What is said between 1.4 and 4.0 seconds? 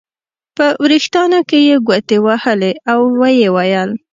کې یې ګوتې وهلې او ویې ویل.